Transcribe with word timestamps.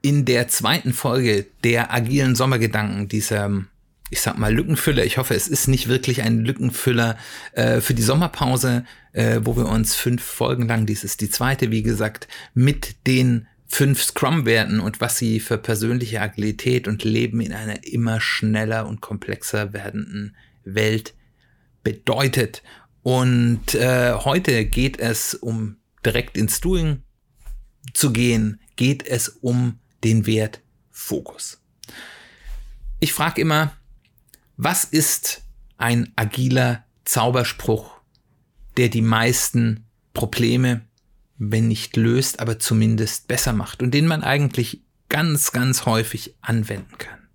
in 0.00 0.24
der 0.24 0.48
zweiten 0.48 0.92
Folge 0.92 1.46
der 1.64 1.92
agilen 1.92 2.34
Sommergedanken, 2.36 3.08
dieser, 3.08 3.64
ich 4.10 4.20
sag 4.20 4.38
mal, 4.38 4.54
Lückenfüller. 4.54 5.04
Ich 5.04 5.18
hoffe, 5.18 5.34
es 5.34 5.48
ist 5.48 5.68
nicht 5.68 5.88
wirklich 5.88 6.22
ein 6.22 6.44
Lückenfüller 6.44 7.16
äh, 7.52 7.80
für 7.80 7.94
die 7.94 8.02
Sommerpause, 8.02 8.84
äh, 9.12 9.40
wo 9.42 9.56
wir 9.56 9.66
uns 9.66 9.94
fünf 9.94 10.22
Folgen 10.22 10.68
lang, 10.68 10.86
dies 10.86 11.04
ist 11.04 11.20
die 11.20 11.30
zweite, 11.30 11.70
wie 11.70 11.82
gesagt, 11.82 12.28
mit 12.54 13.06
den 13.06 13.48
fünf 13.66 14.02
Scrum-Werten 14.02 14.80
und 14.80 15.00
was 15.00 15.18
sie 15.18 15.40
für 15.40 15.58
persönliche 15.58 16.20
Agilität 16.20 16.88
und 16.88 17.04
Leben 17.04 17.40
in 17.40 17.52
einer 17.52 17.86
immer 17.86 18.20
schneller 18.20 18.86
und 18.86 19.00
komplexer 19.00 19.72
werdenden 19.72 20.36
Welt 20.64 21.14
bedeutet. 21.82 22.62
Und 23.02 23.74
äh, 23.74 24.14
heute 24.14 24.64
geht 24.64 24.98
es 24.98 25.34
um 25.34 25.76
direkt 26.04 26.36
ins 26.38 26.60
Doing 26.60 27.02
zu 27.92 28.12
gehen, 28.12 28.60
geht 28.76 29.06
es 29.06 29.28
um 29.28 29.78
den 30.04 30.26
Wert 30.26 30.60
Fokus. 30.90 31.60
Ich 33.00 33.12
frage 33.12 33.40
immer, 33.40 33.72
was 34.56 34.84
ist 34.84 35.42
ein 35.76 36.12
agiler 36.16 36.84
Zauberspruch, 37.04 38.00
der 38.76 38.88
die 38.88 39.02
meisten 39.02 39.86
Probleme, 40.12 40.84
wenn 41.36 41.68
nicht 41.68 41.96
löst, 41.96 42.40
aber 42.40 42.58
zumindest 42.58 43.28
besser 43.28 43.52
macht 43.52 43.82
und 43.82 43.92
den 43.92 44.06
man 44.06 44.24
eigentlich 44.24 44.82
ganz, 45.08 45.52
ganz 45.52 45.86
häufig 45.86 46.34
anwenden 46.40 46.98
kann. 46.98 47.28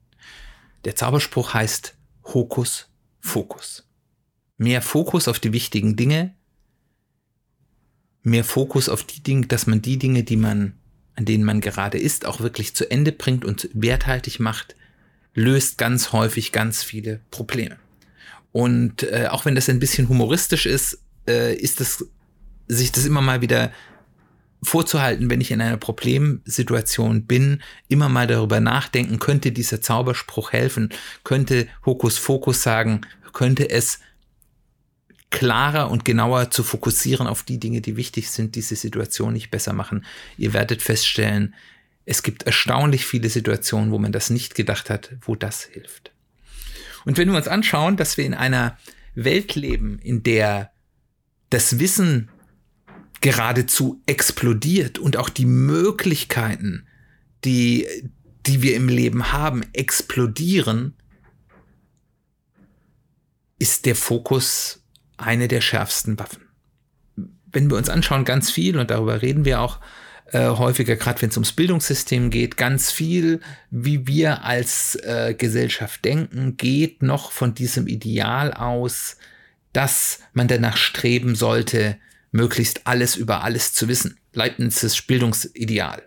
Der 0.86 0.96
Zauberspruch 0.96 1.54
heißt 1.54 1.96
Hokus 2.26 2.90
Fokus. 3.20 3.88
Mehr 4.58 4.82
Fokus 4.82 5.30
auf 5.30 5.40
die 5.40 5.54
wichtigen 5.54 5.96
Dinge, 5.96 6.36
mehr 8.22 8.44
Fokus 8.44 8.90
auf 8.90 9.04
die 9.04 9.24
Dinge, 9.24 9.48
dass 9.48 9.66
man 9.66 9.82
die 9.82 9.98
Dinge, 9.98 10.24
die 10.24 10.36
man 10.36 10.78
an 11.16 11.26
denen 11.26 11.44
man 11.44 11.62
gerade 11.62 11.98
ist, 11.98 12.26
auch 12.26 12.40
wirklich 12.42 12.76
zu 12.76 12.90
Ende 12.90 13.12
bringt 13.12 13.46
und 13.46 13.70
werthaltig 13.74 14.40
macht, 14.40 14.76
löst 15.34 15.78
ganz 15.78 16.12
häufig 16.12 16.52
ganz 16.52 16.84
viele 16.84 17.20
Probleme. 17.32 17.78
Und 18.52 19.04
äh, 19.04 19.28
auch 19.30 19.46
wenn 19.46 19.56
das 19.56 19.70
ein 19.70 19.80
bisschen 19.80 20.10
humoristisch 20.10 20.66
ist, 20.66 21.00
äh, 21.28 21.56
ist 21.56 21.82
es 21.82 22.06
sich 22.68 22.92
das 22.92 23.06
immer 23.06 23.22
mal 23.22 23.42
wieder 23.42 23.72
vorzuhalten, 24.62 25.30
wenn 25.30 25.42
ich 25.42 25.52
in 25.52 25.62
einer 25.62 25.78
Problemsituation 25.78 27.26
bin, 27.26 27.62
immer 27.90 28.10
mal 28.10 28.28
darüber 28.28 28.60
nachdenken, 28.60 29.20
könnte 29.20 29.52
dieser 29.52 29.82
Zauberspruch 29.82 30.54
helfen, 30.54 30.90
könnte 31.24 31.68
Hokus 31.86 32.18
Fokus 32.18 32.64
sagen, 32.64 33.02
könnte 33.34 33.70
es 33.70 34.00
klarer 35.34 35.90
und 35.90 36.06
genauer 36.06 36.52
zu 36.52 36.64
fokussieren 36.64 37.26
auf 37.26 37.42
die 37.42 37.60
Dinge, 37.60 37.82
die 37.82 37.98
wichtig 37.98 38.30
sind, 38.30 38.54
diese 38.54 38.76
Situation 38.76 39.34
nicht 39.34 39.50
besser 39.50 39.74
machen. 39.74 40.06
Ihr 40.38 40.54
werdet 40.54 40.84
feststellen, 40.84 41.56
es 42.06 42.22
gibt 42.22 42.44
erstaunlich 42.44 43.06
viele 43.06 43.30
Situationen, 43.30 43.92
wo 43.92 43.98
man 43.98 44.12
das 44.12 44.30
nicht 44.30 44.54
gedacht 44.54 44.92
hat, 44.92 45.16
wo 45.22 45.36
das 45.36 45.64
hilft. 45.64 46.12
Und 47.04 47.18
wenn 47.18 47.32
wir 47.32 47.38
uns 47.38 47.48
anschauen, 47.48 47.98
dass 47.98 48.16
wir 48.16 48.26
in 48.26 48.36
einer 48.36 48.78
Welt 49.16 49.56
leben, 49.56 49.98
in 50.00 50.22
der 50.22 50.72
das 51.50 51.80
Wissen 51.80 52.30
geradezu 53.22 54.04
explodiert 54.06 55.00
und 55.00 55.18
auch 55.18 55.30
die 55.30 55.48
Möglichkeiten, 55.48 56.86
die, 57.44 57.88
die 58.46 58.62
wir 58.62 58.76
im 58.76 58.88
Leben 58.88 59.32
haben, 59.32 59.64
explodieren, 59.74 60.94
ist 63.58 63.88
der 63.88 63.96
Fokus 63.96 64.83
eine 65.24 65.48
der 65.48 65.62
schärfsten 65.62 66.20
Waffen. 66.20 66.44
Wenn 67.52 67.70
wir 67.70 67.78
uns 67.78 67.90
anschauen, 67.90 68.26
ganz 68.26 68.52
viel, 68.52 68.78
und 68.78 68.92
darüber 68.92 69.22
reden 69.22 69.46
wir 69.46 69.62
auch 69.62 69.80
äh, 70.32 70.48
häufiger, 70.48 70.96
gerade 70.96 71.22
wenn 71.22 71.30
es 71.30 71.38
ums 71.38 71.52
Bildungssystem 71.52 72.30
geht, 72.30 72.58
ganz 72.58 72.92
viel, 72.92 73.40
wie 73.70 74.08
wir 74.08 74.44
als 74.44 74.96
äh, 74.96 75.36
Gesellschaft 75.38 76.04
denken, 76.06 76.58
geht 76.58 77.04
noch 77.04 77.32
von 77.32 77.54
diesem 77.54 77.88
Ideal 77.88 78.54
aus, 78.54 79.18
dass 79.74 80.20
man 80.34 80.48
danach 80.48 80.78
streben 80.78 81.36
sollte, 81.36 81.98
möglichst 82.32 82.88
alles 82.88 83.16
über 83.16 83.44
alles 83.44 83.74
zu 83.74 83.88
wissen. 83.88 84.18
Leibnizes 84.34 85.02
Bildungsideal. 85.02 86.02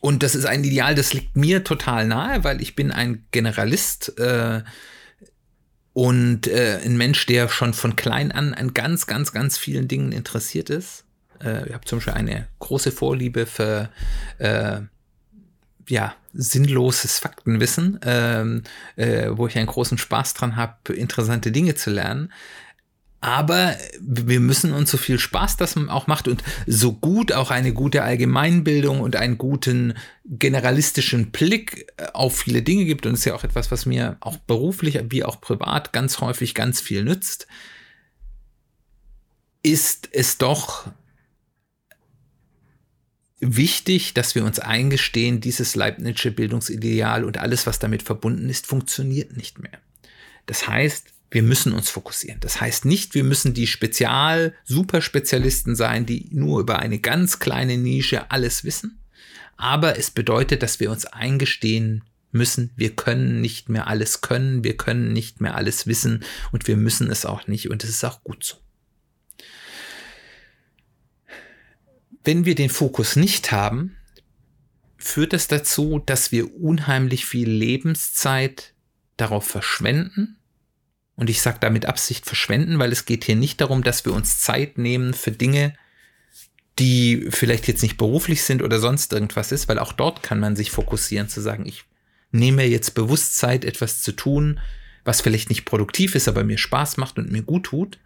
Und 0.00 0.22
das 0.22 0.34
ist 0.34 0.44
ein 0.44 0.64
Ideal, 0.64 0.94
das 0.94 1.14
liegt 1.14 1.36
mir 1.36 1.64
total 1.64 2.06
nahe, 2.06 2.44
weil 2.44 2.60
ich 2.60 2.76
bin 2.76 2.90
ein 2.90 3.24
Generalist. 3.30 4.18
Äh, 4.18 4.62
und 5.94 6.48
äh, 6.48 6.80
ein 6.84 6.96
Mensch, 6.98 7.24
der 7.24 7.48
schon 7.48 7.72
von 7.72 7.96
klein 7.96 8.32
an 8.32 8.52
an 8.52 8.74
ganz, 8.74 9.06
ganz, 9.06 9.32
ganz 9.32 9.56
vielen 9.56 9.88
Dingen 9.88 10.12
interessiert 10.12 10.68
ist. 10.68 11.04
Äh, 11.42 11.68
ich 11.68 11.72
habe 11.72 11.84
zum 11.86 11.98
Beispiel 11.98 12.14
eine 12.14 12.48
große 12.58 12.92
Vorliebe 12.92 13.46
für 13.46 13.88
äh, 14.38 14.80
ja, 15.88 16.14
sinnloses 16.32 17.18
Faktenwissen, 17.18 18.00
ähm, 18.04 18.64
äh, 18.96 19.28
wo 19.30 19.46
ich 19.46 19.56
einen 19.56 19.66
großen 19.68 19.96
Spaß 19.96 20.34
dran 20.34 20.56
habe, 20.56 20.92
interessante 20.94 21.52
Dinge 21.52 21.76
zu 21.76 21.90
lernen. 21.90 22.32
Aber 23.24 23.78
wir 24.02 24.38
müssen 24.38 24.74
uns 24.74 24.90
so 24.90 24.98
viel 24.98 25.18
Spaß 25.18 25.56
das 25.56 25.78
auch 25.88 26.06
macht 26.06 26.28
und 26.28 26.44
so 26.66 26.92
gut 26.92 27.32
auch 27.32 27.50
eine 27.50 27.72
gute 27.72 28.02
Allgemeinbildung 28.02 29.00
und 29.00 29.16
einen 29.16 29.38
guten 29.38 29.94
generalistischen 30.26 31.30
Blick 31.30 31.90
äh, 31.96 32.08
auf 32.12 32.36
viele 32.36 32.60
Dinge 32.60 32.84
gibt. 32.84 33.06
Und 33.06 33.14
ist 33.14 33.24
ja 33.24 33.34
auch 33.34 33.42
etwas, 33.42 33.70
was 33.70 33.86
mir 33.86 34.18
auch 34.20 34.36
beruflich 34.36 35.00
wie 35.08 35.24
auch 35.24 35.40
privat 35.40 35.94
ganz 35.94 36.20
häufig 36.20 36.54
ganz 36.54 36.82
viel 36.82 37.02
nützt. 37.02 37.46
Ist 39.62 40.10
es 40.12 40.36
doch 40.36 40.86
wichtig, 43.40 44.12
dass 44.12 44.34
wir 44.34 44.44
uns 44.44 44.58
eingestehen, 44.58 45.40
dieses 45.40 45.76
Leibnizsche 45.76 46.30
Bildungsideal 46.30 47.24
und 47.24 47.38
alles, 47.38 47.66
was 47.66 47.78
damit 47.78 48.02
verbunden 48.02 48.50
ist, 48.50 48.66
funktioniert 48.66 49.34
nicht 49.34 49.60
mehr. 49.60 49.78
Das 50.44 50.68
heißt, 50.68 51.13
wir 51.34 51.42
müssen 51.42 51.72
uns 51.72 51.90
fokussieren. 51.90 52.38
Das 52.38 52.60
heißt 52.60 52.84
nicht, 52.84 53.16
wir 53.16 53.24
müssen 53.24 53.54
die 53.54 53.66
Spezial-Superspezialisten 53.66 55.74
sein, 55.74 56.06
die 56.06 56.28
nur 56.30 56.60
über 56.60 56.78
eine 56.78 57.00
ganz 57.00 57.40
kleine 57.40 57.76
Nische 57.76 58.30
alles 58.30 58.62
wissen. 58.62 59.00
Aber 59.56 59.98
es 59.98 60.12
bedeutet, 60.12 60.62
dass 60.62 60.78
wir 60.78 60.92
uns 60.92 61.06
eingestehen 61.06 62.04
müssen, 62.30 62.70
wir 62.76 62.94
können 62.94 63.40
nicht 63.40 63.68
mehr 63.68 63.88
alles 63.88 64.20
können, 64.20 64.62
wir 64.62 64.76
können 64.76 65.12
nicht 65.12 65.40
mehr 65.40 65.56
alles 65.56 65.88
wissen 65.88 66.22
und 66.52 66.68
wir 66.68 66.76
müssen 66.76 67.10
es 67.10 67.26
auch 67.26 67.48
nicht 67.48 67.68
und 67.68 67.82
es 67.82 67.90
ist 67.90 68.04
auch 68.04 68.22
gut 68.22 68.44
so. 68.44 68.54
Wenn 72.22 72.44
wir 72.44 72.54
den 72.54 72.70
Fokus 72.70 73.16
nicht 73.16 73.50
haben, 73.50 73.96
führt 74.98 75.32
das 75.32 75.48
dazu, 75.48 76.00
dass 76.04 76.30
wir 76.30 76.54
unheimlich 76.60 77.26
viel 77.26 77.50
Lebenszeit 77.50 78.72
darauf 79.16 79.46
verschwenden, 79.46 80.38
und 81.16 81.30
ich 81.30 81.40
sage 81.40 81.58
damit 81.60 81.86
Absicht 81.86 82.26
verschwenden, 82.26 82.78
weil 82.78 82.92
es 82.92 83.04
geht 83.04 83.24
hier 83.24 83.36
nicht 83.36 83.60
darum, 83.60 83.82
dass 83.82 84.04
wir 84.04 84.12
uns 84.12 84.40
Zeit 84.40 84.78
nehmen 84.78 85.14
für 85.14 85.30
Dinge, 85.30 85.74
die 86.78 87.28
vielleicht 87.30 87.68
jetzt 87.68 87.82
nicht 87.82 87.96
beruflich 87.96 88.42
sind 88.42 88.62
oder 88.62 88.80
sonst 88.80 89.12
irgendwas 89.12 89.52
ist, 89.52 89.68
weil 89.68 89.78
auch 89.78 89.92
dort 89.92 90.22
kann 90.22 90.40
man 90.40 90.56
sich 90.56 90.70
fokussieren 90.70 91.28
zu 91.28 91.40
sagen, 91.40 91.66
ich 91.66 91.84
nehme 92.32 92.64
jetzt 92.64 92.94
bewusst 92.94 93.36
Zeit, 93.36 93.64
etwas 93.64 94.02
zu 94.02 94.10
tun, 94.12 94.58
was 95.04 95.20
vielleicht 95.20 95.50
nicht 95.50 95.64
produktiv 95.64 96.16
ist, 96.16 96.26
aber 96.26 96.42
mir 96.42 96.58
Spaß 96.58 96.96
macht 96.96 97.18
und 97.18 97.30
mir 97.30 97.42
gut 97.42 97.66
tut. 97.66 97.98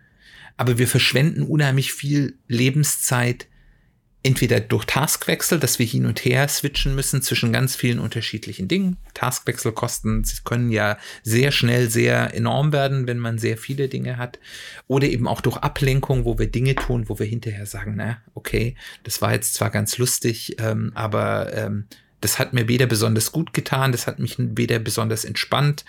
Aber 0.59 0.77
wir 0.77 0.89
verschwenden 0.89 1.43
unheimlich 1.43 1.93
viel 1.93 2.37
Lebenszeit 2.49 3.47
entweder 4.23 4.61
durch 4.61 4.85
Taskwechsel, 4.85 5.61
dass 5.61 5.79
wir 5.79 5.87
hin 5.87 6.05
und 6.05 6.25
her 6.25 6.49
switchen 6.49 6.95
müssen 6.95 7.23
zwischen 7.23 7.53
ganz 7.53 7.77
vielen 7.77 8.01
unterschiedlichen 8.01 8.67
Dingen. 8.67 8.97
Taskwechselkosten 9.15 10.25
können 10.45 10.71
ja 10.71 10.99
sehr 11.23 11.53
schnell 11.53 11.89
sehr 11.89 12.35
enorm 12.35 12.73
werden, 12.73 13.07
wenn 13.07 13.19
man 13.19 13.39
sehr 13.39 13.57
viele 13.57 13.89
Dinge 13.89 14.17
hat. 14.17 14.41
Oder 14.89 15.07
eben 15.07 15.29
auch 15.29 15.41
durch 15.41 15.57
Ablenkung, 15.59 16.25
wo 16.25 16.39
wir 16.39 16.51
Dinge 16.51 16.75
tun, 16.75 17.09
wo 17.09 17.19
wir 17.19 17.27
hinterher 17.27 17.67
sagen, 17.67 17.95
na, 17.97 18.19
okay, 18.35 18.77
das 19.05 19.23
war 19.23 19.33
jetzt 19.33 19.55
zwar 19.55 19.71
ganz 19.71 19.99
lustig, 19.99 20.57
ähm, 20.59 20.91
aber 20.95 21.53
ähm, 21.55 21.87
das 22.21 22.41
hat 22.41 22.53
mir 22.53 22.67
weder 22.67 22.87
besonders 22.87 23.31
gut 23.31 23.53
getan, 23.53 23.93
das 23.93 24.09
hat 24.09 24.19
mich 24.19 24.35
weder 24.39 24.81
besonders 24.81 25.25
entspannt. 25.25 25.85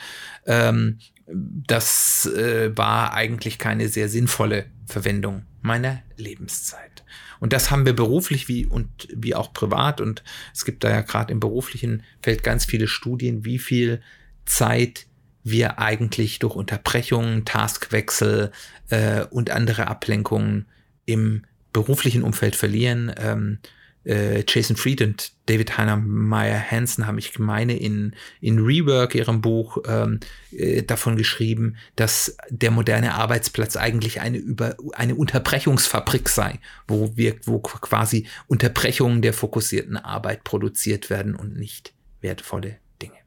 Ähm, 0.45 0.99
das 1.25 2.27
äh, 2.27 2.75
war 2.77 3.13
eigentlich 3.13 3.57
keine 3.57 3.87
sehr 3.87 4.07
sinnvolle 4.07 4.65
Verwendung 4.85 5.45
meiner 5.61 6.01
Lebenszeit. 6.17 7.03
Und 7.39 7.53
das 7.53 7.71
haben 7.71 7.85
wir 7.85 7.93
beruflich 7.93 8.47
wie 8.47 8.65
und 8.65 9.07
wie 9.13 9.35
auch 9.35 9.53
privat. 9.53 10.01
Und 10.01 10.23
es 10.53 10.65
gibt 10.65 10.83
da 10.83 10.89
ja 10.89 11.01
gerade 11.01 11.31
im 11.31 11.39
beruflichen 11.39 12.03
Feld 12.21 12.43
ganz 12.43 12.65
viele 12.65 12.87
Studien, 12.87 13.45
wie 13.45 13.59
viel 13.59 14.01
Zeit 14.45 15.05
wir 15.43 15.79
eigentlich 15.79 16.39
durch 16.39 16.55
Unterbrechungen, 16.55 17.45
Taskwechsel 17.45 18.51
äh, 18.89 19.23
und 19.25 19.51
andere 19.51 19.87
Ablenkungen 19.87 20.65
im 21.05 21.43
beruflichen 21.71 22.23
Umfeld 22.23 22.55
verlieren. 22.55 23.13
Ähm, 23.17 23.59
äh, 24.05 24.43
Jason 24.47 24.75
Fried 24.75 25.01
und 25.01 25.31
David 25.45 25.77
Heiner 25.77 25.97
Meyer 25.97 26.59
Hansen 26.59 27.05
haben, 27.05 27.17
ich 27.17 27.37
meine, 27.39 27.77
in, 27.77 28.15
in 28.39 28.59
Rework, 28.59 29.15
ihrem 29.15 29.41
Buch, 29.41 29.77
ähm, 29.87 30.19
äh, 30.51 30.83
davon 30.83 31.17
geschrieben, 31.17 31.75
dass 31.95 32.37
der 32.49 32.71
moderne 32.71 33.15
Arbeitsplatz 33.15 33.75
eigentlich 33.75 34.21
eine, 34.21 34.37
über, 34.37 34.75
eine 34.93 35.15
Unterbrechungsfabrik 35.15 36.29
sei, 36.29 36.59
wo 36.87 37.15
wir, 37.15 37.35
wo 37.43 37.59
quasi 37.59 38.27
Unterbrechungen 38.47 39.21
der 39.21 39.33
fokussierten 39.33 39.97
Arbeit 39.97 40.43
produziert 40.43 41.09
werden 41.09 41.35
und 41.35 41.57
nicht 41.57 41.93
wertvolle 42.21 42.77
Dinge. 43.01 43.17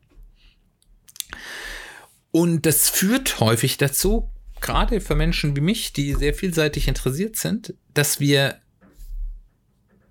Und 2.30 2.66
das 2.66 2.88
führt 2.88 3.40
häufig 3.40 3.76
dazu, 3.76 4.30
gerade 4.60 5.00
für 5.00 5.14
Menschen 5.14 5.54
wie 5.54 5.60
mich, 5.60 5.92
die 5.92 6.14
sehr 6.14 6.32
vielseitig 6.32 6.88
interessiert 6.88 7.36
sind, 7.36 7.74
dass 7.92 8.20
wir 8.20 8.62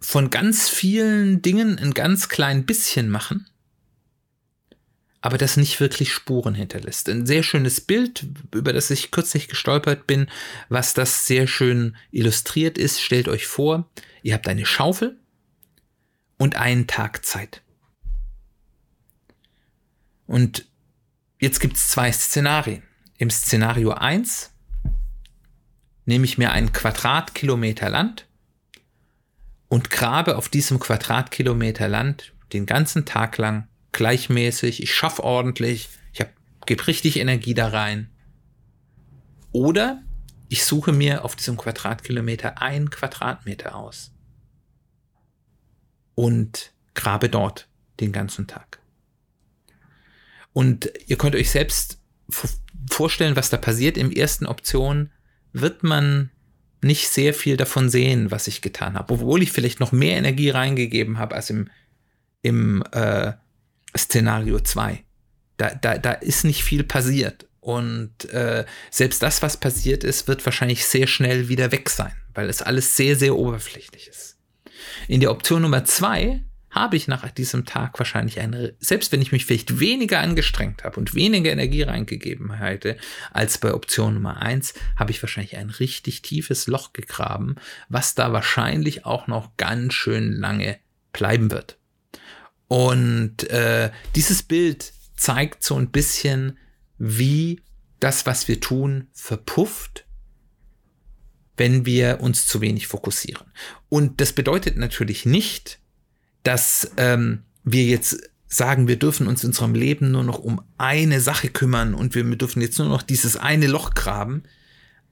von 0.01 0.31
ganz 0.31 0.67
vielen 0.67 1.41
Dingen 1.41 1.77
ein 1.77 1.93
ganz 1.93 2.27
klein 2.27 2.65
bisschen 2.65 3.09
machen, 3.09 3.47
aber 5.21 5.37
das 5.37 5.55
nicht 5.55 5.79
wirklich 5.79 6.11
Spuren 6.11 6.55
hinterlässt. 6.55 7.07
Ein 7.07 7.27
sehr 7.27 7.43
schönes 7.43 7.79
Bild, 7.79 8.25
über 8.53 8.73
das 8.73 8.89
ich 8.89 9.11
kürzlich 9.11 9.47
gestolpert 9.47 10.07
bin, 10.07 10.27
was 10.69 10.95
das 10.95 11.27
sehr 11.27 11.45
schön 11.45 11.95
illustriert 12.09 12.79
ist. 12.79 12.99
Stellt 12.99 13.27
euch 13.27 13.45
vor, 13.45 13.87
ihr 14.23 14.33
habt 14.33 14.47
eine 14.47 14.65
Schaufel 14.65 15.19
und 16.37 16.55
einen 16.55 16.87
Tag 16.87 17.23
Zeit. 17.23 17.61
Und 20.25 20.65
jetzt 21.39 21.59
gibt 21.59 21.77
es 21.77 21.89
zwei 21.89 22.11
Szenarien. 22.11 22.81
Im 23.19 23.29
Szenario 23.29 23.91
1 23.91 24.49
nehme 26.05 26.25
ich 26.25 26.39
mir 26.39 26.51
einen 26.51 26.73
Quadratkilometer 26.73 27.91
Land 27.91 28.25
und 29.71 29.89
grabe 29.89 30.35
auf 30.35 30.49
diesem 30.49 30.81
Quadratkilometer 30.81 31.87
Land 31.87 32.33
den 32.51 32.65
ganzen 32.65 33.05
Tag 33.05 33.37
lang 33.37 33.69
gleichmäßig, 33.93 34.83
ich 34.83 34.93
schaffe 34.93 35.23
ordentlich, 35.23 35.87
ich 36.11 36.25
gebe 36.65 36.87
richtig 36.87 37.17
Energie 37.17 37.53
da 37.53 37.69
rein. 37.69 38.09
Oder 39.53 40.03
ich 40.49 40.65
suche 40.65 40.91
mir 40.91 41.23
auf 41.23 41.37
diesem 41.37 41.55
Quadratkilometer 41.55 42.61
ein 42.61 42.89
Quadratmeter 42.89 43.73
aus 43.75 44.11
und 46.15 46.73
grabe 46.93 47.29
dort 47.29 47.69
den 48.01 48.11
ganzen 48.11 48.47
Tag. 48.47 48.81
Und 50.51 50.91
ihr 51.07 51.17
könnt 51.17 51.35
euch 51.35 51.49
selbst 51.49 51.97
vorstellen, 52.89 53.37
was 53.37 53.49
da 53.49 53.55
passiert. 53.55 53.95
Im 53.95 54.11
ersten 54.11 54.47
Option 54.47 55.11
wird 55.53 55.81
man 55.81 56.29
nicht 56.83 57.09
sehr 57.09 57.33
viel 57.33 57.57
davon 57.57 57.89
sehen, 57.89 58.31
was 58.31 58.47
ich 58.47 58.61
getan 58.61 58.95
habe, 58.95 59.13
obwohl 59.13 59.43
ich 59.43 59.51
vielleicht 59.51 59.79
noch 59.79 59.91
mehr 59.91 60.17
Energie 60.17 60.49
reingegeben 60.49 61.17
habe 61.17 61.35
als 61.35 61.49
im, 61.49 61.69
im 62.41 62.83
äh, 62.91 63.33
Szenario 63.97 64.59
2. 64.59 65.03
Da, 65.57 65.75
da, 65.75 65.97
da 65.97 66.11
ist 66.13 66.43
nicht 66.43 66.63
viel 66.63 66.83
passiert. 66.83 67.47
Und 67.59 68.25
äh, 68.31 68.65
selbst 68.89 69.21
das, 69.21 69.43
was 69.43 69.57
passiert 69.57 70.03
ist, 70.03 70.27
wird 70.27 70.43
wahrscheinlich 70.45 70.85
sehr 70.85 71.05
schnell 71.05 71.47
wieder 71.47 71.71
weg 71.71 71.89
sein, 71.89 72.13
weil 72.33 72.49
es 72.49 72.63
alles 72.63 72.97
sehr, 72.97 73.15
sehr 73.15 73.35
oberflächlich 73.35 74.07
ist. 74.07 74.37
In 75.07 75.19
der 75.19 75.29
Option 75.29 75.61
Nummer 75.61 75.85
2 75.85 76.43
habe 76.71 76.95
ich 76.95 77.07
nach 77.07 77.29
diesem 77.29 77.65
Tag 77.65 77.99
wahrscheinlich 77.99 78.39
eine, 78.39 78.73
selbst 78.79 79.11
wenn 79.11 79.21
ich 79.21 79.31
mich 79.31 79.45
vielleicht 79.45 79.79
weniger 79.79 80.19
angestrengt 80.19 80.83
habe 80.83 80.99
und 80.99 81.13
weniger 81.13 81.51
Energie 81.51 81.83
reingegeben 81.83 82.53
hätte 82.53 82.97
als 83.31 83.57
bei 83.57 83.73
Option 83.73 84.15
Nummer 84.15 84.41
eins, 84.41 84.73
habe 84.95 85.11
ich 85.11 85.21
wahrscheinlich 85.21 85.57
ein 85.57 85.69
richtig 85.69 86.21
tiefes 86.21 86.67
Loch 86.67 86.93
gegraben, 86.93 87.55
was 87.89 88.15
da 88.15 88.31
wahrscheinlich 88.31 89.05
auch 89.05 89.27
noch 89.27 89.57
ganz 89.57 89.93
schön 89.93 90.31
lange 90.31 90.79
bleiben 91.11 91.51
wird. 91.51 91.77
Und 92.69 93.49
äh, 93.49 93.91
dieses 94.15 94.43
Bild 94.43 94.93
zeigt 95.17 95.63
so 95.63 95.75
ein 95.75 95.91
bisschen, 95.91 96.57
wie 96.97 97.61
das, 97.99 98.25
was 98.25 98.47
wir 98.47 98.61
tun, 98.61 99.09
verpufft, 99.11 100.05
wenn 101.57 101.85
wir 101.85 102.21
uns 102.21 102.47
zu 102.47 102.61
wenig 102.61 102.87
fokussieren. 102.87 103.51
Und 103.89 104.21
das 104.21 104.31
bedeutet 104.31 104.77
natürlich 104.77 105.25
nicht, 105.25 105.80
dass 106.43 106.91
ähm, 106.97 107.43
wir 107.63 107.85
jetzt 107.85 108.29
sagen, 108.47 108.87
wir 108.87 108.99
dürfen 108.99 109.27
uns 109.27 109.43
in 109.43 109.49
unserem 109.49 109.75
Leben 109.75 110.11
nur 110.11 110.23
noch 110.23 110.39
um 110.39 110.61
eine 110.77 111.21
Sache 111.21 111.49
kümmern 111.49 111.93
und 111.93 112.15
wir 112.15 112.23
dürfen 112.35 112.61
jetzt 112.61 112.79
nur 112.79 112.89
noch 112.89 113.01
dieses 113.01 113.37
eine 113.37 113.67
Loch 113.67 113.93
graben. 113.93 114.43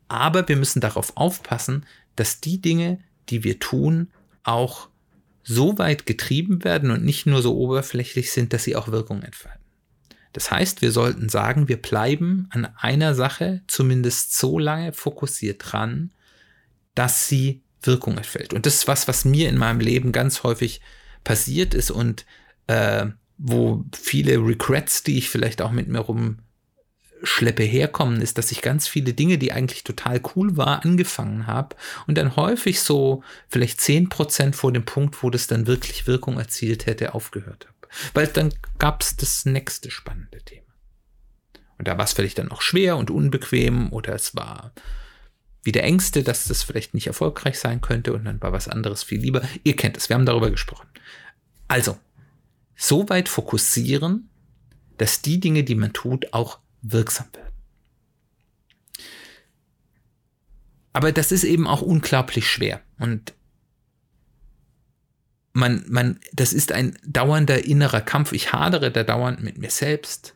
Aber 0.09 0.47
wir 0.47 0.57
müssen 0.57 0.81
darauf 0.81 1.15
aufpassen, 1.15 1.85
dass 2.15 2.41
die 2.41 2.59
Dinge, 2.59 2.99
die 3.29 3.43
wir 3.43 3.59
tun, 3.59 4.09
auch 4.43 4.89
so 5.43 5.77
weit 5.77 6.05
getrieben 6.05 6.63
werden 6.63 6.91
und 6.91 7.03
nicht 7.03 7.25
nur 7.25 7.41
so 7.41 7.55
oberflächlich 7.55 8.31
sind, 8.31 8.51
dass 8.51 8.65
sie 8.65 8.75
auch 8.75 8.89
Wirkung 8.89 9.21
entfalten. 9.21 9.59
Das 10.33 10.51
heißt, 10.51 10.81
wir 10.81 10.91
sollten 10.91 11.29
sagen, 11.29 11.67
wir 11.67 11.81
bleiben 11.81 12.47
an 12.51 12.67
einer 12.77 13.15
Sache 13.15 13.61
zumindest 13.67 14.37
so 14.37 14.59
lange 14.59 14.93
fokussiert 14.93 15.61
dran, 15.63 16.11
dass 16.93 17.27
sie 17.27 17.61
Wirkung 17.81 18.17
entfällt. 18.17 18.53
Und 18.53 18.65
das 18.65 18.75
ist 18.75 18.87
was, 18.87 19.07
was 19.07 19.25
mir 19.25 19.49
in 19.49 19.57
meinem 19.57 19.79
Leben 19.79 20.11
ganz 20.11 20.43
häufig 20.43 20.81
passiert 21.23 21.73
ist 21.73 21.91
und 21.91 22.25
äh, 22.67 23.07
wo 23.37 23.85
viele 23.93 24.37
Regrets, 24.37 25.03
die 25.03 25.17
ich 25.17 25.29
vielleicht 25.29 25.61
auch 25.61 25.71
mit 25.71 25.87
mir 25.87 25.99
rumschleppe, 25.99 27.63
herkommen, 27.63 28.21
ist, 28.21 28.37
dass 28.37 28.51
ich 28.51 28.61
ganz 28.61 28.87
viele 28.87 29.13
Dinge, 29.13 29.37
die 29.37 29.53
eigentlich 29.53 29.83
total 29.83 30.21
cool 30.35 30.57
war, 30.57 30.83
angefangen 30.83 31.47
habe 31.47 31.75
und 32.05 32.17
dann 32.17 32.35
häufig 32.35 32.81
so 32.81 33.23
vielleicht 33.47 33.79
zehn 33.79 34.09
Prozent 34.09 34.55
vor 34.55 34.73
dem 34.73 34.85
Punkt, 34.85 35.23
wo 35.23 35.29
das 35.29 35.47
dann 35.47 35.67
wirklich 35.67 36.05
Wirkung 36.05 36.37
erzielt 36.37 36.85
hätte, 36.85 37.13
aufgehört 37.13 37.65
habe. 37.67 37.87
Weil 38.13 38.27
dann 38.27 38.53
gab 38.77 39.01
es 39.01 39.15
das 39.15 39.45
nächste 39.45 39.89
spannende 39.89 40.39
Thema. 40.43 40.67
Und 41.77 41.87
da 41.87 41.97
war 41.97 42.03
es 42.03 42.13
vielleicht 42.13 42.37
dann 42.37 42.51
auch 42.51 42.61
schwer 42.61 42.97
und 42.97 43.09
unbequem 43.09 43.91
oder 43.93 44.13
es 44.13 44.35
war 44.35 44.73
wieder 45.69 45.83
Ängste, 45.83 46.23
dass 46.23 46.45
das 46.45 46.63
vielleicht 46.63 46.95
nicht 46.95 47.05
erfolgreich 47.05 47.59
sein 47.59 47.79
könnte 47.79 48.13
und 48.13 48.25
dann 48.25 48.41
war 48.41 48.51
was 48.51 48.67
anderes 48.67 49.03
viel 49.03 49.21
lieber. 49.21 49.43
Ihr 49.63 49.75
kennt 49.75 49.97
es, 49.97 50.09
wir 50.09 50.15
haben 50.15 50.25
darüber 50.25 50.49
gesprochen. 50.49 50.87
Also, 51.67 51.97
so 52.75 53.07
weit 53.09 53.29
fokussieren, 53.29 54.29
dass 54.97 55.21
die 55.21 55.39
Dinge, 55.39 55.63
die 55.63 55.75
man 55.75 55.93
tut, 55.93 56.33
auch 56.33 56.57
wirksam 56.81 57.27
werden. 57.33 57.53
Aber 60.91 61.11
das 61.11 61.31
ist 61.31 61.43
eben 61.43 61.67
auch 61.67 61.83
unglaublich 61.83 62.49
schwer 62.49 62.81
und 62.97 63.35
man, 65.53 65.83
man, 65.87 66.19
das 66.33 66.51
ist 66.51 66.71
ein 66.71 66.97
dauernder 67.05 67.63
innerer 67.65 68.01
Kampf. 68.01 68.31
Ich 68.31 68.53
hadere 68.53 68.91
da 68.91 69.03
dauernd 69.03 69.41
mit 69.43 69.57
mir 69.57 69.69
selbst. 69.69 70.35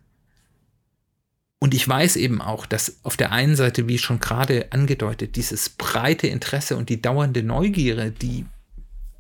Und 1.64 1.74
ich 1.74 1.88
weiß 1.88 2.18
eben 2.18 2.42
auch, 2.42 2.66
dass 2.66 3.00
auf 3.04 3.16
der 3.16 3.32
einen 3.32 3.56
Seite, 3.56 3.88
wie 3.88 3.98
schon 3.98 4.20
gerade 4.20 4.74
angedeutet, 4.74 5.38
dieses 5.38 5.70
breite 5.70 6.28
Interesse 6.28 6.76
und 6.76 6.90
die 6.90 7.02
dauernde 7.02 7.42
Neugierde, 7.42 8.12
die 8.12 8.46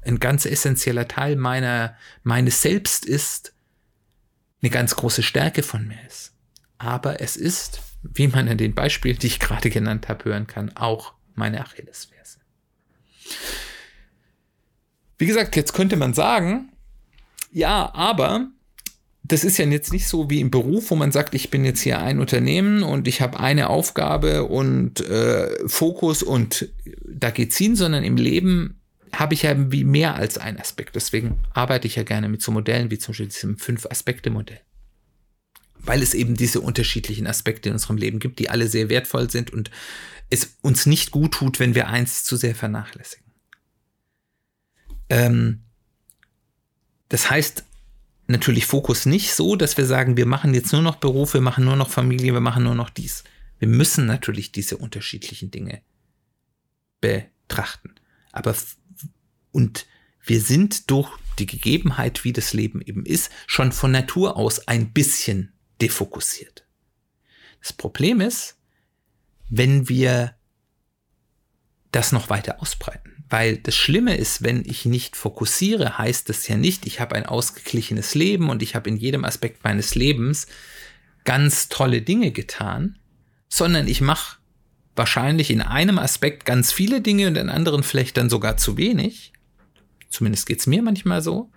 ein 0.01 0.19
ganz 0.19 0.45
essentieller 0.45 1.07
Teil 1.07 1.37
meiner, 1.37 1.95
meines 2.23 2.61
Selbst 2.61 3.05
ist, 3.05 3.53
eine 4.61 4.71
ganz 4.71 4.93
große 4.97 5.23
Stärke 5.23 5.63
von 5.63 5.87
mir 5.87 5.97
ist. 6.05 6.33
Aber 6.79 7.21
es 7.21 7.37
ist, 7.37 7.79
wie 8.01 8.27
man 8.27 8.49
in 8.49 8.57
den 8.57 8.75
Beispielen, 8.75 9.17
die 9.19 9.27
ich 9.27 9.39
gerade 9.39 9.69
genannt 9.69 10.09
habe, 10.09 10.25
hören 10.25 10.45
kann, 10.45 10.75
auch 10.75 11.13
meine 11.35 11.61
Achillesferse. 11.61 12.39
Wie 15.17 15.27
gesagt, 15.27 15.55
jetzt 15.55 15.71
könnte 15.71 15.95
man 15.95 16.13
sagen, 16.13 16.73
ja, 17.53 17.89
aber 17.93 18.49
das 19.23 19.45
ist 19.45 19.57
ja 19.57 19.65
jetzt 19.65 19.93
nicht 19.93 20.07
so 20.07 20.29
wie 20.29 20.41
im 20.41 20.51
Beruf, 20.51 20.91
wo 20.91 20.95
man 20.95 21.13
sagt, 21.13 21.33
ich 21.33 21.49
bin 21.49 21.63
jetzt 21.63 21.81
hier 21.81 21.99
ein 21.99 22.19
Unternehmen 22.19 22.83
und 22.83 23.07
ich 23.07 23.21
habe 23.21 23.39
eine 23.39 23.69
Aufgabe 23.69 24.43
und 24.43 24.99
äh, 24.99 25.67
Fokus 25.67 26.21
und 26.23 26.69
da 27.05 27.31
geht's 27.31 27.57
hin, 27.57 27.77
sondern 27.77 28.03
im 28.03 28.17
Leben 28.17 28.81
habe 29.13 29.33
ich 29.33 29.43
ja 29.43 29.71
wie 29.71 29.85
mehr 29.85 30.15
als 30.15 30.37
ein 30.37 30.59
Aspekt. 30.59 30.95
Deswegen 30.95 31.39
arbeite 31.53 31.87
ich 31.87 31.95
ja 31.95 32.03
gerne 32.03 32.27
mit 32.27 32.41
so 32.41 32.51
Modellen 32.51 32.91
wie 32.91 32.97
zum 32.97 33.13
Beispiel 33.13 33.27
diesem 33.27 33.57
Fünf-Aspekte-Modell. 33.57 34.59
Weil 35.79 36.01
es 36.01 36.13
eben 36.13 36.35
diese 36.35 36.59
unterschiedlichen 36.59 37.27
Aspekte 37.27 37.69
in 37.69 37.73
unserem 37.73 37.97
Leben 37.97 38.19
gibt, 38.19 38.39
die 38.39 38.49
alle 38.49 38.67
sehr 38.67 38.89
wertvoll 38.89 39.29
sind 39.29 39.51
und 39.51 39.71
es 40.29 40.57
uns 40.61 40.85
nicht 40.85 41.11
gut 41.11 41.33
tut, 41.35 41.59
wenn 41.59 41.75
wir 41.75 41.87
eins 41.87 42.23
zu 42.23 42.35
sehr 42.35 42.55
vernachlässigen. 42.55 43.31
Ähm, 45.09 45.61
das 47.09 47.29
heißt 47.29 47.65
natürlich 48.33 48.65
Fokus 48.65 49.05
nicht 49.05 49.33
so, 49.33 49.55
dass 49.55 49.77
wir 49.77 49.85
sagen, 49.85 50.17
wir 50.17 50.25
machen 50.25 50.53
jetzt 50.53 50.73
nur 50.73 50.81
noch 50.81 50.97
Beruf, 50.97 51.33
wir 51.33 51.41
machen 51.41 51.63
nur 51.63 51.77
noch 51.77 51.89
Familie, 51.89 52.33
wir 52.33 52.41
machen 52.41 52.63
nur 52.63 52.75
noch 52.75 52.89
dies. 52.89 53.23
Wir 53.59 53.69
müssen 53.69 54.05
natürlich 54.05 54.51
diese 54.51 54.75
unterschiedlichen 54.75 55.49
Dinge 55.51 55.81
betrachten. 56.99 57.95
Aber 58.33 58.53
und 59.51 59.85
wir 60.25 60.41
sind 60.41 60.89
durch 60.91 61.09
die 61.39 61.45
Gegebenheit, 61.45 62.23
wie 62.23 62.33
das 62.33 62.53
Leben 62.53 62.81
eben 62.81 63.05
ist, 63.05 63.31
schon 63.47 63.71
von 63.71 63.91
Natur 63.91 64.35
aus 64.35 64.67
ein 64.67 64.91
bisschen 64.91 65.53
defokussiert. 65.81 66.65
Das 67.61 67.71
Problem 67.71 68.19
ist, 68.19 68.57
wenn 69.49 69.87
wir 69.87 70.35
das 71.91 72.11
noch 72.11 72.29
weiter 72.29 72.61
ausbreiten. 72.61 73.12
Weil 73.29 73.57
das 73.57 73.75
Schlimme 73.75 74.15
ist, 74.17 74.43
wenn 74.43 74.63
ich 74.65 74.85
nicht 74.85 75.15
fokussiere, 75.15 75.97
heißt 75.97 76.29
das 76.29 76.47
ja 76.47 76.57
nicht, 76.57 76.85
ich 76.85 76.99
habe 76.99 77.15
ein 77.15 77.25
ausgeglichenes 77.25 78.15
Leben 78.15 78.49
und 78.49 78.61
ich 78.61 78.75
habe 78.75 78.89
in 78.89 78.97
jedem 78.97 79.25
Aspekt 79.25 79.63
meines 79.63 79.95
Lebens 79.95 80.47
ganz 81.23 81.69
tolle 81.69 82.01
Dinge 82.01 82.31
getan, 82.31 82.99
sondern 83.49 83.87
ich 83.87 84.01
mache 84.01 84.37
wahrscheinlich 84.95 85.49
in 85.49 85.61
einem 85.61 85.97
Aspekt 85.97 86.45
ganz 86.45 86.71
viele 86.71 87.01
Dinge 87.01 87.27
und 87.27 87.37
in 87.37 87.49
anderen 87.49 87.83
vielleicht 87.83 88.17
dann 88.17 88.29
sogar 88.29 88.57
zu 88.57 88.77
wenig. 88.77 89.33
Zumindest 90.09 90.45
geht's 90.45 90.67
mir 90.67 90.83
manchmal 90.83 91.21
so. 91.21 91.49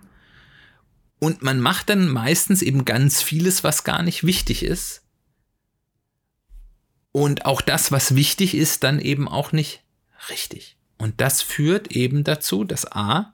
Und 1.19 1.41
man 1.41 1.59
macht 1.59 1.89
dann 1.89 2.09
meistens 2.09 2.61
eben 2.61 2.85
ganz 2.85 3.21
vieles, 3.21 3.63
was 3.63 3.83
gar 3.83 4.03
nicht 4.03 4.23
wichtig 4.23 4.63
ist. 4.63 5.03
Und 7.11 7.45
auch 7.45 7.61
das, 7.61 7.91
was 7.91 8.15
wichtig 8.15 8.53
ist, 8.53 8.83
dann 8.83 8.99
eben 8.99 9.27
auch 9.27 9.51
nicht 9.51 9.83
richtig. 10.29 10.76
Und 10.97 11.21
das 11.21 11.41
führt 11.41 11.91
eben 11.91 12.23
dazu, 12.23 12.63
dass 12.63 12.91
A, 12.91 13.33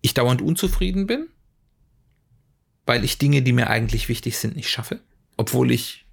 ich 0.00 0.14
dauernd 0.14 0.40
unzufrieden 0.40 1.06
bin, 1.06 1.28
weil 2.86 3.04
ich 3.04 3.18
Dinge, 3.18 3.42
die 3.42 3.52
mir 3.52 3.68
eigentlich 3.68 4.08
wichtig 4.08 4.38
sind, 4.38 4.56
nicht 4.56 4.70
schaffe, 4.70 5.00
obwohl 5.36 5.70
ich 5.70 6.06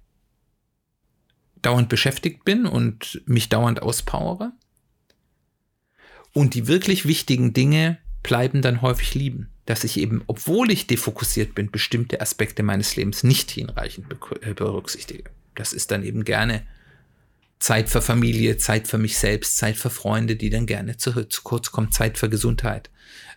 dauernd 1.62 1.88
beschäftigt 1.88 2.44
bin 2.44 2.66
und 2.66 3.22
mich 3.26 3.48
dauernd 3.48 3.80
auspowere. 3.82 4.52
Und 6.32 6.54
die 6.54 6.66
wirklich 6.66 7.06
wichtigen 7.06 7.52
Dinge 7.52 7.98
bleiben 8.22 8.60
dann 8.60 8.82
häufig 8.82 9.14
lieben, 9.14 9.48
dass 9.66 9.84
ich 9.84 9.96
eben, 9.98 10.22
obwohl 10.26 10.70
ich 10.70 10.86
defokussiert 10.86 11.54
bin, 11.54 11.70
bestimmte 11.70 12.20
Aspekte 12.20 12.62
meines 12.62 12.96
Lebens 12.96 13.22
nicht 13.22 13.50
hinreichend 13.50 14.06
äh, 14.42 14.52
berücksichtige. 14.52 15.30
Das 15.54 15.72
ist 15.72 15.90
dann 15.92 16.02
eben 16.02 16.24
gerne 16.24 16.66
Zeit 17.64 17.88
für 17.88 18.02
Familie, 18.02 18.58
Zeit 18.58 18.88
für 18.88 18.98
mich 18.98 19.16
selbst, 19.16 19.56
Zeit 19.56 19.76
für 19.78 19.88
Freunde, 19.88 20.36
die 20.36 20.50
dann 20.50 20.66
gerne 20.66 20.98
zu, 20.98 21.26
zu 21.26 21.42
kurz 21.42 21.70
kommen, 21.70 21.90
Zeit 21.90 22.18
für 22.18 22.28
Gesundheit. 22.28 22.90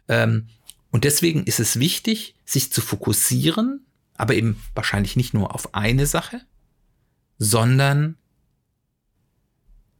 Ähm, 0.09 0.49
und 0.91 1.05
deswegen 1.05 1.45
ist 1.45 1.61
es 1.61 1.79
wichtig, 1.79 2.35
sich 2.43 2.73
zu 2.73 2.81
fokussieren, 2.81 3.85
aber 4.15 4.33
eben 4.33 4.61
wahrscheinlich 4.75 5.15
nicht 5.15 5.33
nur 5.33 5.55
auf 5.55 5.73
eine 5.73 6.05
Sache, 6.05 6.41
sondern 7.37 8.17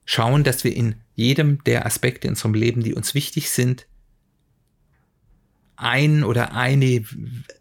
schauen, 0.04 0.44
dass 0.44 0.66
wir 0.66 0.76
in 0.76 0.96
jedem 1.16 1.64
der 1.64 1.86
Aspekte 1.86 2.28
in 2.28 2.34
unserem 2.34 2.54
Leben, 2.54 2.84
die 2.84 2.96
uns 2.96 3.14
wichtig 3.14 3.50
sind, 3.50 3.88
ein 5.78 6.24
oder 6.24 6.54
eine, 6.54 7.04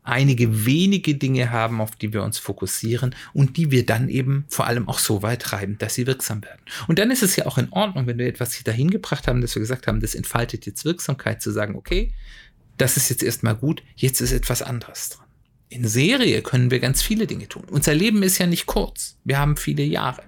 einige 0.02 0.66
wenige 0.66 1.14
Dinge 1.14 1.50
haben, 1.50 1.80
auf 1.80 1.94
die 1.96 2.12
wir 2.12 2.22
uns 2.22 2.38
fokussieren 2.38 3.14
und 3.32 3.56
die 3.56 3.70
wir 3.70 3.86
dann 3.86 4.08
eben 4.08 4.46
vor 4.48 4.66
allem 4.66 4.88
auch 4.88 4.98
so 4.98 5.22
weit 5.22 5.42
treiben, 5.42 5.78
dass 5.78 5.94
sie 5.94 6.06
wirksam 6.06 6.42
werden. 6.42 6.60
Und 6.88 6.98
dann 6.98 7.10
ist 7.10 7.22
es 7.22 7.36
ja 7.36 7.46
auch 7.46 7.58
in 7.58 7.70
Ordnung, 7.72 8.06
wenn 8.06 8.18
wir 8.18 8.26
etwas 8.26 8.62
dahin 8.64 8.90
gebracht 8.90 9.28
haben, 9.28 9.40
dass 9.40 9.54
wir 9.54 9.60
gesagt 9.60 9.86
haben, 9.86 10.00
das 10.00 10.14
entfaltet 10.14 10.66
jetzt 10.66 10.84
Wirksamkeit, 10.84 11.42
zu 11.42 11.50
sagen, 11.50 11.76
okay, 11.76 12.12
das 12.78 12.96
ist 12.96 13.08
jetzt 13.10 13.22
erstmal 13.22 13.54
gut, 13.54 13.82
jetzt 13.94 14.20
ist 14.20 14.32
etwas 14.32 14.62
anderes 14.62 15.10
dran. 15.10 15.26
In 15.68 15.86
Serie 15.86 16.42
können 16.42 16.70
wir 16.70 16.78
ganz 16.78 17.02
viele 17.02 17.26
Dinge 17.26 17.48
tun. 17.48 17.64
Unser 17.70 17.94
Leben 17.94 18.22
ist 18.22 18.38
ja 18.38 18.46
nicht 18.46 18.66
kurz. 18.66 19.18
Wir 19.24 19.38
haben 19.38 19.56
viele 19.56 19.82
Jahre. 19.82 20.22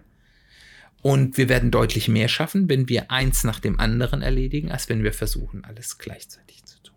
Und 1.01 1.39
wir 1.39 1.49
werden 1.49 1.71
deutlich 1.71 2.09
mehr 2.09 2.29
schaffen, 2.29 2.69
wenn 2.69 2.89
wir 2.89 3.11
eins 3.11 3.45
nach 3.45 3.61
dem 3.61 3.79
anderen 3.79 4.21
erledigen, 4.21 4.73
als 4.73 4.89
wenn 4.89 5.05
wir 5.05 5.13
versuchen, 5.13 5.65
alles 5.65 5.99
gleichzeitig 5.99 6.65
zu 6.65 6.83
tun. 6.83 6.88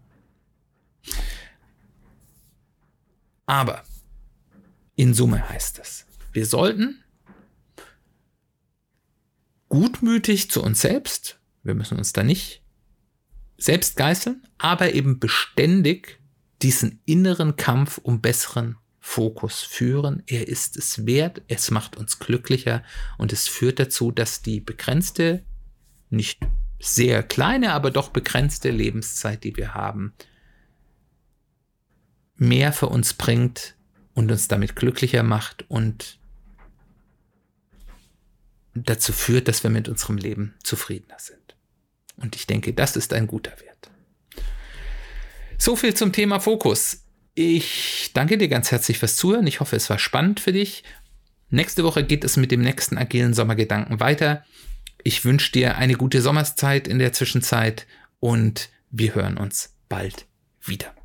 Aber 3.46 3.84
in 4.96 5.14
Summe 5.14 5.50
heißt 5.50 5.80
es, 5.80 6.06
wir 6.32 6.46
sollten 6.46 7.04
gutmütig 9.70 10.52
zu 10.52 10.64
uns 10.64 10.82
selbst, 10.82 11.40
wir 11.64 11.76
müssen 11.76 11.98
uns 11.98 12.14
da 12.14 12.24
nicht 12.24 12.62
selbst 13.58 13.96
geißeln, 13.96 14.44
aber 14.58 14.94
eben 14.94 15.20
beständig 15.20 16.20
diesen 16.62 17.02
inneren 17.06 17.56
Kampf 17.56 17.98
um 17.98 18.22
besseren 18.22 18.78
Fokus 19.00 19.62
führen. 19.62 20.24
Er 20.28 20.48
ist 20.48 20.78
es 20.78 21.06
wert, 21.06 21.42
es 21.48 21.72
macht 21.72 21.98
uns 21.98 22.20
glücklicher 22.20 22.84
und 23.18 23.34
es 23.34 23.48
führt 23.48 23.80
dazu, 23.80 24.12
dass 24.12 24.42
die 24.42 24.60
begrenzte, 24.60 25.44
nicht 26.10 26.40
sehr 26.80 27.24
kleine, 27.24 27.74
aber 27.74 27.92
doch 27.92 28.10
begrenzte 28.10 28.70
Lebenszeit, 28.70 29.44
die 29.44 29.56
wir 29.56 29.74
haben, 29.74 30.14
mehr 32.42 32.74
für 32.74 32.90
uns 32.90 33.14
bringt 33.14 33.76
und 34.16 34.32
uns 34.32 34.48
damit 34.48 34.76
glücklicher 34.76 35.22
macht 35.22 35.64
und 35.70 36.18
dazu 38.74 39.14
führt, 39.14 39.48
dass 39.48 39.62
wir 39.62 39.70
mit 39.70 39.88
unserem 39.88 40.18
Leben 40.18 40.56
zufriedener 40.64 41.20
sind. 41.20 41.56
Und 42.18 42.36
ich 42.36 42.48
denke, 42.48 42.74
das 42.74 42.96
ist 42.96 43.14
ein 43.14 43.28
guter 43.28 43.52
Wert. 43.62 43.92
So 45.60 45.76
viel 45.76 45.94
zum 45.94 46.14
Thema 46.14 46.40
Fokus. 46.40 47.04
Ich 47.36 48.10
danke 48.16 48.40
dir 48.40 48.48
ganz 48.48 48.72
herzlich 48.72 48.98
fürs 48.98 49.18
Zuhören. 49.18 49.46
Ich 49.46 49.60
hoffe, 49.60 49.76
es 49.76 49.90
war 49.92 50.00
spannend 50.00 50.40
für 50.40 50.52
dich. 50.52 50.84
Nächste 51.52 51.84
Woche 51.84 52.04
geht 52.04 52.24
es 52.24 52.38
mit 52.38 52.52
dem 52.52 52.62
nächsten 52.62 52.98
agilen 52.98 53.36
Sommergedanken 53.36 54.00
weiter. 54.00 54.44
Ich 55.04 55.26
wünsche 55.26 55.52
dir 55.52 55.78
eine 55.78 55.94
gute 55.94 56.24
Sommerszeit 56.24 56.88
in 56.88 56.98
der 56.98 57.14
Zwischenzeit 57.14 57.86
und 58.20 58.70
wir 58.90 59.14
hören 59.14 59.38
uns 59.38 59.76
bald 59.90 60.26
wieder. 60.64 60.96